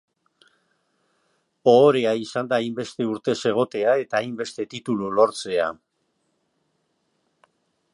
[1.73, 5.73] Ohorea izan da hainbeste urtez egotea, eta hainbeste titulu lortzea.